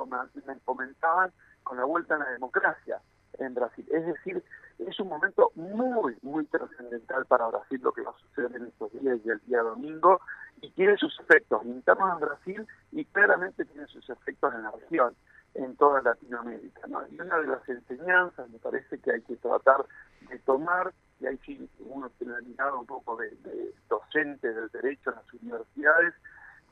comentaban, 0.65 1.33
con 1.63 1.79
la 1.79 1.85
vuelta 1.85 2.17
a 2.17 2.19
la 2.19 2.31
democracia 2.31 3.01
en 3.39 3.55
Brasil. 3.55 3.87
Es 3.91 4.05
decir, 4.05 4.43
es 4.79 4.99
un 5.01 5.09
momento 5.09 5.53
muy, 5.55 6.17
muy 6.23 6.45
trascendental 6.47 7.27
para 7.27 7.49
Brasil 7.49 7.81
lo 7.83 7.93
que 7.93 8.03
va 8.03 8.11
a 8.11 8.20
suceder 8.41 8.61
en 8.61 8.69
estos 8.69 8.93
días 8.93 9.19
y 9.25 9.31
el 9.31 9.41
día 9.47 9.63
domingo, 9.63 10.21
y 10.61 10.71
tiene 10.71 10.97
sus 10.97 11.19
efectos 11.21 11.65
internos 11.65 12.13
en 12.15 12.21
Brasil 12.21 12.67
y 12.93 13.05
claramente 13.07 13.65
tiene 13.65 13.87
sus 13.87 14.09
efectos 14.11 14.55
en 14.55 14.63
la 14.63 14.71
región, 14.73 15.15
en 15.55 15.77
toda 15.77 16.03
Latinoamérica. 16.03 16.87
¿no? 16.87 17.03
Y 17.11 17.21
una 17.21 17.39
de 17.39 17.47
las 17.47 17.69
enseñanzas, 17.69 18.49
me 18.51 18.59
parece 18.59 18.99
que 18.99 19.13
hay 19.13 19.23
que 19.23 19.37
tratar 19.37 19.85
de 20.29 20.39
tomar, 20.41 20.93
y 21.21 21.27
ahí 21.27 21.39
sí 21.45 21.69
uno 21.81 22.11
tiene 22.19 22.35
la 22.57 22.75
un 22.75 22.87
poco 22.87 23.17
de, 23.17 23.31
de 23.31 23.75
docente 23.89 24.53
del 24.53 24.69
derecho 24.69 25.11
en 25.11 25.17
las 25.17 25.35
universidades, 25.35 26.15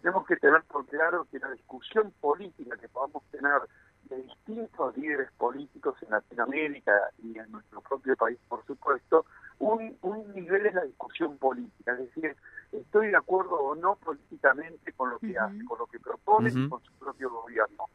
tenemos 0.03 0.27
que 0.27 0.37
tener 0.37 0.63
por 0.63 0.87
claro 0.87 1.27
que 1.31 1.39
la 1.39 1.51
discusión 1.51 2.13
política 2.21 2.77
que 2.77 2.89
podamos 2.89 3.25
tener 3.33 3.61
de 4.05 4.23
distintos 4.23 4.97
líderes 4.97 5.31
políticos 5.33 5.97
en 6.03 6.11
Latinoamérica 6.11 6.93
y 7.19 7.37
en 7.37 7.51
nuestro 7.51 7.81
propio 7.81 8.17
país, 8.17 8.39
por 8.49 8.65
supuesto, 8.65 9.27
un, 9.59 9.97
un 10.03 10.35
nivel 10.35 10.67
es 10.67 10.75
la 10.75 10.85
discusión 10.85 11.37
política, 11.39 11.93
es 11.93 11.99
decir, 11.99 12.37
estoy 12.73 13.09
de 13.09 13.17
acuerdo 13.17 13.57
o 13.57 13.75
no 13.75 13.97
políticamente 13.97 14.93
con 14.93 15.11
lo 15.11 15.19
que 15.19 15.37
hace, 15.39 15.65
con 15.65 15.79
lo 15.79 15.87
que 15.87 15.99
propone 15.99 16.51
y 16.51 16.69
con 16.69 16.83
su 16.83 16.93
propio 16.95 17.31
gobierno. 17.31 17.87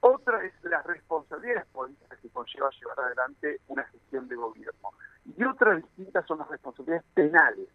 Otra 0.00 0.44
es 0.44 0.52
las 0.64 0.84
responsabilidades 0.84 1.66
políticas 1.68 2.18
que 2.18 2.28
conlleva 2.28 2.68
llevar 2.78 3.00
adelante 3.00 3.60
una 3.68 3.84
gestión 3.84 4.28
de 4.28 4.36
gobierno. 4.36 4.90
Y 5.24 5.44
otras 5.44 5.82
distintas 5.82 6.26
son 6.26 6.40
las 6.40 6.48
responsabilidades 6.48 7.06
penales. 7.14 7.68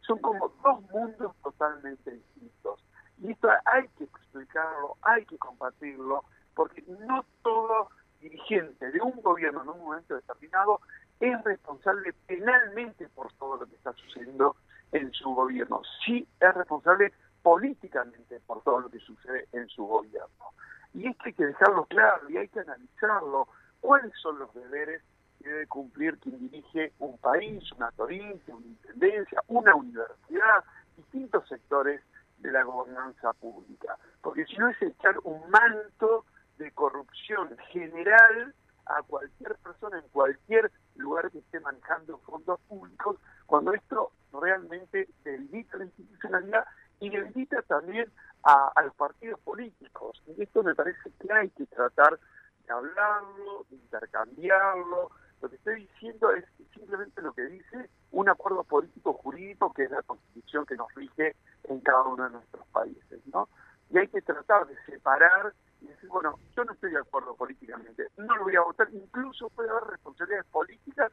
Son 0.00 0.18
como 0.18 0.48
dos 0.64 0.82
mundos 0.90 1.32
totalmente 1.42 2.10
distintos. 2.10 2.84
Y 3.18 3.30
esto 3.30 3.48
hay 3.64 3.88
que 3.96 4.04
explicarlo, 4.04 4.96
hay 5.02 5.24
que 5.26 5.38
compartirlo, 5.38 6.24
porque 6.54 6.82
no 7.06 7.24
todo 7.42 7.90
dirigente 8.20 8.90
de 8.90 9.00
un 9.00 9.20
gobierno 9.22 9.62
en 9.62 9.68
un 9.68 9.80
momento 9.80 10.14
determinado 10.14 10.80
es 11.20 11.44
responsable 11.44 12.12
penalmente 12.26 13.08
por 13.08 13.32
todo 13.34 13.56
lo 13.56 13.66
que 13.66 13.76
está 13.76 13.92
sucediendo 13.94 14.56
en 14.92 15.12
su 15.12 15.34
gobierno. 15.34 15.82
Sí 16.04 16.26
es 16.40 16.54
responsable 16.54 17.12
políticamente 17.42 18.40
por 18.46 18.62
todo 18.62 18.80
lo 18.80 18.90
que 18.90 18.98
sucede 18.98 19.46
en 19.52 19.68
su 19.68 19.84
gobierno. 19.84 20.52
Y 20.94 21.06
esto 21.06 21.24
hay 21.26 21.32
que 21.32 21.46
dejarlo 21.46 21.84
claro 21.86 22.28
y 22.28 22.36
hay 22.36 22.48
que 22.48 22.60
analizarlo. 22.60 23.48
¿Cuáles 23.80 24.12
son 24.20 24.38
los 24.38 24.52
deberes 24.54 25.02
que 25.38 25.48
debe 25.48 25.66
cumplir 25.66 26.18
quien 26.18 26.38
dirige 26.38 26.92
un 26.98 27.16
país, 27.18 27.70
una 27.72 27.90
provincia, 27.92 28.54
una 28.54 28.66
intendencia, 28.66 29.40
una 29.48 29.74
universidad, 29.74 30.64
distintos 30.96 31.46
sectores 31.48 32.02
de 32.38 32.50
la 32.50 32.62
gobernanza 32.62 33.32
pública? 33.34 33.96
Porque 34.22 34.44
si 34.46 34.56
no 34.56 34.68
es 34.68 34.82
echar 34.82 35.16
un 35.24 35.48
manto 35.50 36.24
de 36.58 36.70
corrupción 36.72 37.56
general 37.70 38.54
a 38.86 39.02
cualquier 39.02 39.56
persona 39.56 39.98
en 39.98 40.08
cualquier 40.08 40.70
lugar 40.98 41.30
que 41.30 41.38
esté 41.38 41.60
manejando 41.60 42.18
fondos 42.18 42.60
públicos, 42.68 43.16
cuando 43.46 43.72
esto 43.72 44.12
realmente 44.32 45.08
debilita 45.24 45.78
la 45.78 45.84
institucionalidad 45.84 46.64
y 47.00 47.10
debilita 47.10 47.62
también 47.62 48.10
a, 48.42 48.82
los 48.82 48.94
partidos 48.94 49.40
políticos. 49.40 50.22
Y 50.26 50.42
esto 50.42 50.62
me 50.62 50.74
parece 50.74 51.10
que 51.20 51.32
hay 51.32 51.50
que 51.50 51.66
tratar 51.66 52.18
de 52.66 52.72
hablarlo, 52.72 53.66
de 53.70 53.76
intercambiarlo. 53.76 55.10
Lo 55.42 55.50
que 55.50 55.56
estoy 55.56 55.86
diciendo 55.86 56.32
es 56.32 56.44
simplemente 56.72 57.20
lo 57.22 57.32
que 57.32 57.46
dice 57.46 57.90
un 58.12 58.28
acuerdo 58.28 58.64
político 58.64 59.12
jurídico 59.14 59.72
que 59.72 59.84
es 59.84 59.90
la 59.90 60.02
constitución 60.02 60.64
que 60.64 60.76
nos 60.76 60.92
rige 60.94 61.36
en 61.64 61.80
cada 61.80 62.02
uno 62.02 62.24
de 62.24 62.30
nuestros 62.30 62.66
países, 62.68 63.20
¿no? 63.26 63.48
Y 63.90 63.98
hay 63.98 64.08
que 64.08 64.22
tratar 64.22 64.66
de 64.66 64.76
separar 64.84 65.52
y 65.80 65.88
decir, 65.88 66.08
bueno, 66.08 66.38
yo 66.56 66.64
no 66.64 66.72
estoy 66.72 66.92
de 66.92 66.98
acuerdo 66.98 67.34
políticamente, 67.34 68.08
no 68.16 68.34
lo 68.36 68.44
voy 68.44 68.56
a 68.56 68.62
votar, 68.62 68.88
incluso 68.92 69.50
puede 69.50 69.70
haber 69.70 69.84
responsabilidades 69.84 70.46
políticas 70.46 71.12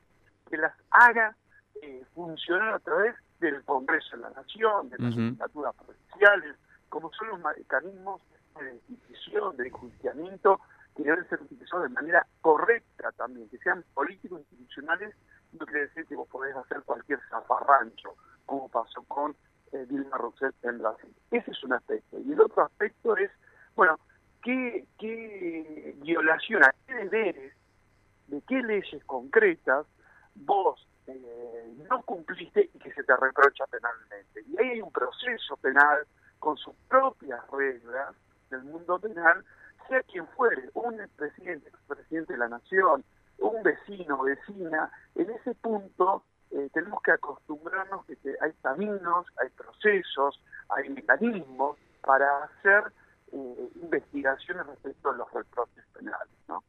que 0.50 0.58
las 0.58 0.74
haga 0.90 1.36
eh, 1.82 2.06
funcionar 2.14 2.63
a 2.74 2.80
través 2.80 3.16
del 3.40 3.64
Congreso 3.64 4.16
de 4.16 4.24
la 4.24 4.30
Nación, 4.32 4.90
de 4.90 4.98
las 5.00 5.16
legislaturas 5.16 5.76
provinciales, 5.76 6.56
como 6.90 7.12
son 7.14 7.28
los 7.30 7.40
mecanismos 7.40 8.22
de 8.60 8.80
decisión, 8.88 9.58
de 9.58 9.68
enjuiciamiento, 9.68 10.60
que 10.96 11.04
deben 11.04 11.28
ser 11.28 11.42
utilizados 11.42 11.90
de 11.90 11.90
manera 11.90 12.26
correcta 12.42 13.12
también, 13.14 13.50
que 13.50 13.58
sean 13.58 13.84
políticos 13.94 14.42
institucionales, 14.42 15.16
no 15.54 15.66
quiere 15.66 15.88
decir 15.88 16.06
que 16.06 16.16
vos 16.16 16.28
podés 16.30 16.56
hacer 16.56 16.82
cualquier 16.84 17.20
zafarrancho, 17.30 18.16
como 18.46 18.70
pasó 18.70 19.04
con 19.04 19.36
eh, 19.72 19.86
Dilma 19.90 20.18
Rousseff 20.18 20.54
en 20.64 20.80
Brasil. 20.80 21.14
Ese 21.32 21.52
es 21.52 21.64
un 21.64 21.74
aspecto. 21.74 22.20
Y 22.20 22.34
el 22.34 22.42
otro 22.42 22.64
aspecto 22.64 23.18
es, 23.18 23.32
bueno, 23.76 24.00
qué, 24.44 24.86
qué 25.00 25.96
violación, 25.98 26.64
a 26.64 26.74
qué 26.86 26.94
deberes, 26.94 27.54
de 28.28 28.42
qué 28.42 28.62
leyes 28.62 29.04
concretas 29.06 29.86
vos 30.36 30.88
no 31.90 32.02
cumpliste 32.04 32.70
y 32.74 32.80
que 32.80 32.94
se 32.94 33.04
te 33.04 33.16
reprocha 33.16 33.66
penalmente. 33.68 34.44
Y 34.48 34.58
ahí 34.60 34.70
hay 34.72 34.82
un 34.82 34.92
proceso 34.92 35.58
penal 35.58 36.06
con 36.40 36.58
sus 36.58 36.76
propias 36.88 37.40
reglas 37.52 38.16
del 38.50 38.64
mundo 38.64 39.00
penal, 39.00 39.44
sea 39.88 40.02
quien 40.04 40.28
fuere, 40.30 40.70
un 40.74 40.98
presidente, 41.16 41.72
presidente 41.88 42.34
de 42.34 42.40
la 42.40 42.50
nación, 42.50 43.04
un 43.40 43.64
vecino, 43.64 44.24
vecina, 44.24 44.92
en 45.16 45.30
ese 45.32 45.56
punto 45.56 46.24
eh, 46.52 46.70
tenemos 46.74 47.02
que 47.02 47.12
acostumbrarnos 47.12 48.06
que 48.06 48.18
hay 48.42 48.54
caminos, 48.62 49.26
hay 49.42 49.50
procesos, 49.50 50.42
hay 50.70 50.90
mecanismos 50.90 51.78
para 52.02 52.44
hacer 52.44 52.92
eh, 53.32 53.70
investigaciones 53.82 54.66
respecto 54.68 55.10
a 55.10 55.16
los 55.16 55.32
reproches 55.34 55.84
penales, 55.94 56.38
¿no? 56.48 56.64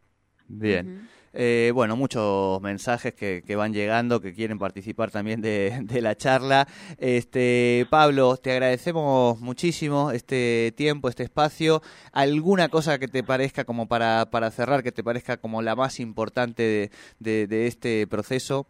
Bien. 0.59 1.09
Eh, 1.37 1.73
bueno, 1.75 1.97
muchos 1.97 2.61
mensajes 2.63 3.13
que, 3.13 3.57
van 3.57 3.73
llegando, 3.73 4.21
que 4.21 4.35
quieren 4.35 4.59
participar 4.59 5.11
también 5.11 5.41
de, 5.41 6.01
la 6.01 6.15
charla. 6.15 6.67
Este, 6.99 7.87
Pablo, 7.91 8.37
te 8.37 8.53
agradecemos 8.53 9.41
muchísimo 9.41 10.13
este 10.13 10.73
tiempo, 10.77 11.09
este 11.09 11.25
espacio. 11.25 11.81
¿Alguna 12.13 12.69
cosa 12.69 12.99
que 12.99 13.09
te 13.09 13.25
parezca 13.25 13.65
como 13.65 13.89
para, 13.89 14.27
para 14.31 14.51
cerrar, 14.53 14.85
que 14.85 14.93
te 14.93 15.03
parezca 15.03 15.37
como 15.37 15.61
la 15.61 15.75
más 15.75 15.99
importante 15.99 16.91
de, 17.19 17.47
de 17.49 17.67
este 17.67 18.07
proceso? 18.07 18.69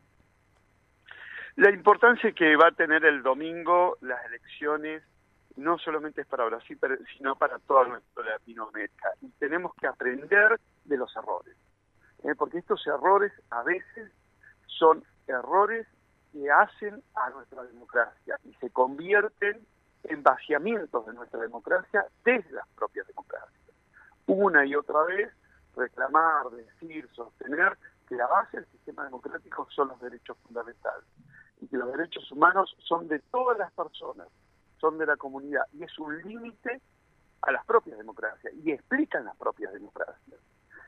La 1.57 1.71
importancia 1.71 2.33
que 2.33 2.57
va 2.57 2.69
a 2.69 2.73
tener 2.73 3.05
el 3.05 3.23
domingo 3.23 3.97
las 4.01 4.25
elecciones 4.27 5.03
no 5.57 5.79
solamente 5.79 6.23
es 6.23 6.27
para 6.27 6.47
Brasil, 6.47 6.79
sino 7.17 7.37
para 7.37 7.59
toda 7.61 7.87
nuestra 7.87 8.25
Latinoamérica. 8.25 9.11
Y 9.21 9.29
tenemos 9.39 9.73
que 9.81 9.87
aprender 9.87 10.59
de 10.85 10.97
los 10.97 11.15
errores. 11.17 11.55
¿Eh? 12.25 12.35
porque 12.37 12.59
estos 12.59 12.85
errores 12.87 13.33
a 13.51 13.63
veces 13.63 14.11
son 14.67 15.05
errores 15.27 15.87
que 16.33 16.51
hacen 16.51 17.03
a 17.15 17.31
nuestra 17.31 17.63
democracia 17.63 18.39
y 18.45 18.53
se 18.55 18.71
convierten 18.71 19.65
en 20.05 20.23
vaciamientos 20.23 21.07
de 21.07 21.15
nuestra 21.15 21.41
democracia 21.41 22.07
desde 22.25 22.51
las 22.53 22.67
propias 22.69 23.07
democracias. 23.07 23.61
Una 24.27 24.65
y 24.67 24.75
otra 24.75 25.03
vez 25.05 25.31
reclamar, 25.77 26.51
decir, 26.51 27.09
sostener 27.15 27.79
que 28.09 28.17
la 28.17 28.27
base 28.27 28.59
del 28.59 28.67
sistema 28.67 29.05
democrático 29.05 29.67
son 29.71 29.89
los 29.89 30.01
derechos 30.01 30.37
fundamentales 30.45 31.05
y 31.61 31.69
que 31.69 31.77
los 31.77 31.91
derechos 31.93 32.31
humanos 32.33 32.75
son 32.81 33.09
de 33.09 33.21
todas 33.31 33.59
las 33.59 33.73
personas, 33.73 34.29
son 34.79 34.99
de 34.99 35.07
la 35.07 35.17
comunidad 35.17 35.63
y 35.73 35.85
es 35.85 35.99
un 35.99 36.19
límite 36.23 36.81
a 37.43 37.53
las 37.53 37.65
propias 37.65 37.99
democracias 37.99 38.53
y 38.63 38.73
explican 38.73 39.25
las 39.25 39.37
propias 39.37 39.73
democracias. 39.73 40.41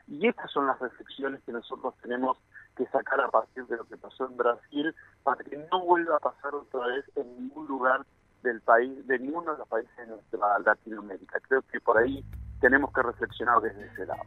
Y 0.08 0.26
estas 0.26 0.50
son 0.52 0.66
las 0.66 0.78
reflexiones 0.78 1.40
que 1.44 1.52
nosotros 1.52 1.94
tenemos 2.02 2.38
que 2.76 2.86
sacar 2.86 3.20
a 3.20 3.28
partir 3.28 3.66
de 3.66 3.76
lo 3.76 3.84
que 3.84 3.96
pasó 3.96 4.26
en 4.26 4.36
Brasil 4.36 4.94
para 5.22 5.42
que 5.42 5.56
no 5.70 5.84
vuelva 5.84 6.16
a 6.16 6.20
pasar 6.20 6.54
otra 6.54 6.86
vez 6.86 7.04
en 7.16 7.36
ningún 7.36 7.66
lugar 7.66 8.04
del 8.42 8.60
país, 8.60 9.06
de 9.06 9.18
ninguno 9.18 9.52
de 9.52 9.58
los 9.58 9.68
países 9.68 9.96
de 9.96 10.06
nuestra 10.06 10.58
Latinoamérica. 10.64 11.40
Creo 11.48 11.62
que 11.62 11.80
por 11.80 11.98
ahí 11.98 12.24
tenemos 12.60 12.92
que 12.92 13.02
reflexionar 13.02 13.60
desde 13.60 13.86
ese 13.86 14.06
lado. 14.06 14.22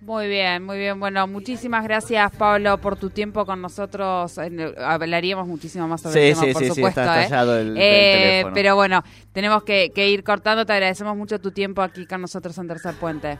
Muy 0.00 0.28
bien, 0.28 0.62
muy 0.62 0.76
bien. 0.76 1.00
Bueno, 1.00 1.26
muchísimas 1.26 1.82
gracias, 1.84 2.30
Pablo, 2.36 2.76
por 2.78 2.96
tu 2.96 3.08
tiempo 3.08 3.46
con 3.46 3.62
nosotros. 3.62 4.38
Hablaríamos 4.78 5.46
muchísimo 5.46 5.88
más 5.88 6.02
sobre 6.02 6.30
el 6.30 6.38
tema, 6.38 6.52
por 6.52 6.64
supuesto. 6.64 7.02
Sí, 7.02 7.08
está 7.20 7.42
¿eh? 7.42 7.60
el, 7.60 7.76
eh, 7.78 8.44
pero 8.52 8.74
bueno, 8.76 9.02
tenemos 9.32 9.62
que, 9.62 9.92
que 9.94 10.10
ir 10.10 10.22
cortando. 10.22 10.66
Te 10.66 10.74
agradecemos 10.74 11.16
mucho 11.16 11.38
tu 11.38 11.52
tiempo 11.52 11.80
aquí 11.80 12.06
con 12.06 12.20
nosotros 12.20 12.58
en 12.58 12.68
Tercer 12.68 12.94
Puente. 12.96 13.38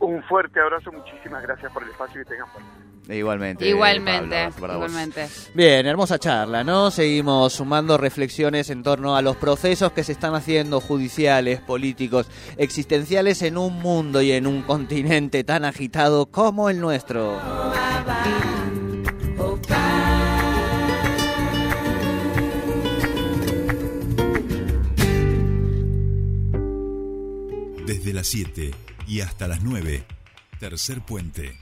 Un 0.00 0.22
fuerte 0.24 0.60
abrazo, 0.60 0.92
muchísimas 0.92 1.42
gracias 1.42 1.72
por 1.72 1.82
el 1.82 1.90
espacio 1.90 2.22
que 2.22 2.30
tengan 2.30 2.48
por 2.52 2.62
Igualmente. 3.08 3.66
Igualmente, 3.66 4.50
igualmente. 4.58 5.28
Bien, 5.54 5.86
hermosa 5.86 6.18
charla, 6.18 6.62
¿no? 6.62 6.90
Seguimos 6.90 7.54
sumando 7.54 7.96
reflexiones 7.96 8.68
en 8.68 8.82
torno 8.82 9.16
a 9.16 9.22
los 9.22 9.36
procesos 9.36 9.92
que 9.92 10.04
se 10.04 10.12
están 10.12 10.34
haciendo 10.34 10.78
judiciales, 10.80 11.60
políticos, 11.60 12.28
existenciales 12.58 13.40
en 13.40 13.56
un 13.56 13.80
mundo 13.80 14.20
y 14.20 14.32
en 14.32 14.46
un 14.46 14.60
continente 14.62 15.42
tan 15.42 15.64
agitado 15.64 16.26
como 16.26 16.68
el 16.68 16.80
nuestro. 16.80 17.40
Desde 27.86 28.12
las 28.12 28.26
7 28.26 28.87
y 29.08 29.22
hasta 29.22 29.48
las 29.48 29.62
9. 29.62 30.04
Tercer 30.60 31.00
puente. 31.00 31.56